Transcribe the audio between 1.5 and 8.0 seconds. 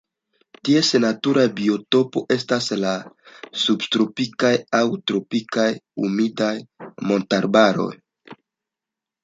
biotopo estas la subtropikaj aŭ tropikaj humidaj montarbaroj.